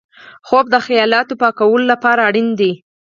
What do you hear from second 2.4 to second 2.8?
دی